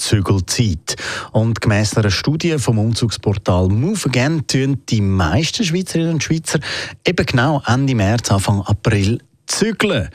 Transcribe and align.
Zügelzeit. 0.00 0.96
Und 1.32 1.60
gemäss 1.60 1.96
einer 1.96 2.10
Studie 2.10 2.58
vom 2.58 2.78
Umzugsportal 2.78 3.68
Move 3.68 4.06
Again 4.06 4.46
tun 4.46 4.82
die 4.88 5.00
meisten 5.00 5.64
Schweizerinnen 5.64 6.14
und 6.14 6.24
Schweizer 6.24 6.58
eben 7.06 7.26
genau 7.26 7.62
Ende 7.66 7.94
März, 7.94 8.30
Anfang 8.30 8.62
April 8.62 9.20
zügeln. 9.46 10.08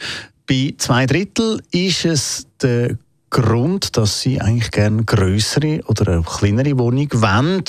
Bei 0.47 0.73
zwei 0.77 1.05
Drittel 1.05 1.61
ist 1.71 2.05
es 2.05 2.47
der 2.61 2.97
Grund, 3.29 3.97
dass 3.97 4.21
sie 4.21 4.39
eigentlich 4.39 4.71
gerne 4.71 5.03
größere 5.03 5.81
oder 5.87 6.13
eine 6.13 6.23
kleinere 6.23 6.77
Wohnung 6.77 7.09
wollen. 7.15 7.63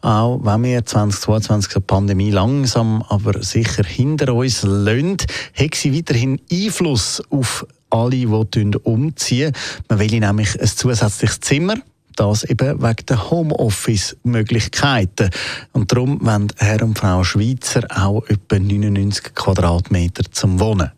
Auch 0.00 0.40
wenn 0.42 0.62
wir 0.62 0.86
2022 0.86 1.74
die 1.74 1.80
Pandemie 1.80 2.30
langsam 2.30 3.02
aber 3.08 3.42
sicher 3.42 3.84
hinter 3.84 4.34
uns 4.34 4.62
lassen, 4.62 5.18
hat 5.54 5.74
sie 5.74 5.94
weiterhin 5.94 6.40
Einfluss 6.50 7.22
auf 7.28 7.66
alle, 7.92 8.16
die 8.16 8.76
umziehen. 8.82 9.52
Man 9.88 9.98
will 9.98 10.18
nämlich 10.18 10.60
ein 10.60 10.66
zusätzliches 10.66 11.40
Zimmer. 11.40 11.74
Das 12.16 12.44
eben 12.44 12.82
wegen 12.82 13.06
der 13.08 13.30
Homeoffice-Möglichkeiten. 13.30 15.30
Und 15.72 15.92
darum 15.92 16.24
wollen 16.24 16.48
Herr 16.58 16.82
und 16.82 16.98
Frau 16.98 17.24
Schweizer 17.24 17.86
auch 17.90 18.22
etwa 18.28 18.58
99 18.58 19.34
Quadratmeter 19.34 20.24
zum 20.30 20.60
Wohnen. 20.60 20.92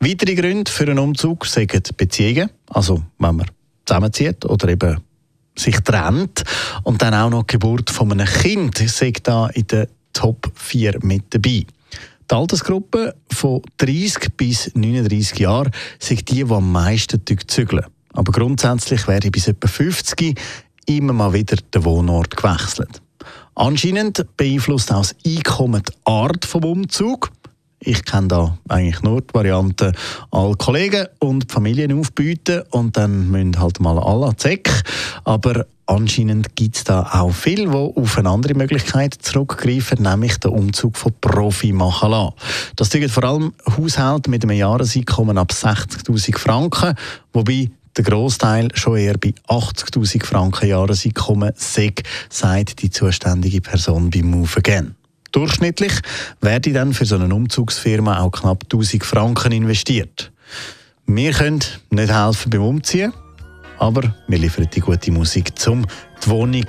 Weitere 0.00 0.34
Gründe 0.34 0.70
für 0.70 0.84
einen 0.84 0.98
Umzug 0.98 1.46
sind 1.46 1.96
Beziehungen, 1.96 2.50
also 2.68 3.02
wenn 3.18 3.36
man 3.36 3.46
zusammenzieht 3.86 4.44
oder 4.44 4.68
eben 4.68 5.00
sich 5.56 5.80
trennt. 5.80 6.44
Und 6.82 7.00
dann 7.02 7.14
auch 7.14 7.30
noch 7.30 7.44
die 7.44 7.54
Geburt 7.54 7.88
von 7.90 8.12
einem 8.12 8.26
Kind 8.26 8.76
sind 8.78 9.26
da 9.26 9.46
in 9.48 9.66
den 9.66 9.86
Top 10.12 10.50
4 10.54 10.98
mit 11.02 11.24
dabei. 11.30 11.64
Die 12.30 12.34
Altersgruppe 12.34 13.14
von 13.30 13.62
30 13.78 14.36
bis 14.36 14.70
39 14.74 15.38
Jahren 15.38 15.70
sind 15.98 16.28
die, 16.28 16.44
die 16.44 16.52
am 16.52 16.72
meisten 16.72 17.22
zügeln. 17.46 17.86
Aber 18.12 18.32
grundsätzlich 18.32 19.08
werde 19.08 19.30
bis 19.30 19.48
etwa 19.48 19.66
50 19.66 20.38
immer 20.86 21.14
mal 21.14 21.32
wieder 21.32 21.56
der 21.72 21.84
Wohnort 21.84 22.36
gewechselt. 22.36 23.00
Anscheinend 23.54 24.26
beeinflusst 24.36 24.92
auch 24.92 24.98
das 24.98 25.16
Einkommen 25.26 25.82
die 25.88 25.92
Art 26.04 26.44
des 26.44 26.54
Umzugs. 26.54 27.30
Ich 27.80 28.04
kenne 28.04 28.28
da 28.28 28.58
eigentlich 28.68 29.02
nur 29.02 29.22
die 29.22 29.32
Variante, 29.32 29.92
alle 30.30 30.56
Kollegen 30.56 31.06
und 31.20 31.50
Familien 31.50 31.98
aufbieten 31.98 32.62
und 32.70 32.96
dann 32.96 33.30
müssen 33.30 33.58
halt 33.58 33.80
mal 33.80 33.98
alle 33.98 34.36
Zeck. 34.36 34.68
Aber 35.24 35.64
anscheinend 35.88 36.54
gibt 36.54 36.76
es 36.76 36.84
da 36.84 37.02
auch 37.12 37.32
viele, 37.32 37.68
die 37.68 38.00
auf 38.00 38.18
eine 38.18 38.30
andere 38.30 38.54
Möglichkeit 38.54 39.14
zurückgreifen, 39.14 40.02
nämlich 40.02 40.38
den 40.38 40.52
Umzug 40.52 40.96
von 40.96 41.12
Profi 41.20 41.72
machen 41.72 42.10
lassen. 42.10 42.34
Das 42.76 42.90
sind 42.90 43.10
vor 43.10 43.24
allem 43.24 43.54
Haushalte 43.76 44.30
mit 44.30 44.44
einem 44.44 44.56
Jahreseinkommen 44.56 45.38
ab 45.38 45.50
60'000 45.52 46.38
Franken, 46.38 46.94
wobei 47.32 47.70
der 47.96 48.04
Großteil 48.04 48.68
schon 48.74 48.98
eher 48.98 49.18
bei 49.18 49.34
80.000 49.48 50.24
Franken 50.24 50.68
Jahreseinkommen 50.68 51.52
sagt, 51.56 52.02
sagt 52.28 52.82
die 52.82 52.90
zuständige 52.90 53.60
Person 53.60 54.10
beim 54.10 54.30
Move 54.30 54.56
Again. 54.56 54.94
Durchschnittlich 55.32 55.92
werde 56.40 56.72
dann 56.72 56.94
für 56.94 57.04
so 57.04 57.16
eine 57.16 57.34
Umzugsfirma 57.34 58.20
auch 58.20 58.30
knapp 58.30 58.64
1000 58.64 59.04
Franken 59.04 59.52
investiert. 59.52 60.30
Wir 61.06 61.32
können 61.32 61.60
nicht 61.90 62.12
helfen 62.12 62.50
beim 62.50 62.62
Umziehen, 62.62 63.12
aber 63.78 64.12
wir 64.26 64.38
liefern 64.38 64.68
die 64.72 64.80
gute 64.80 65.10
Musik 65.10 65.58
zum 65.58 65.86
die 66.24 66.30
Wohnung. 66.30 66.66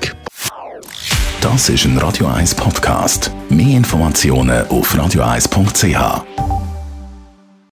Das 1.42 1.70
ist 1.70 1.86
ein 1.86 1.97
Radio 1.97 2.28
1 2.28 2.56
Podcast. 2.56 3.31
Mehr 3.50 3.78
Informationen 3.78 4.68
auf 4.68 4.94
radio1.ch. 4.94 6.49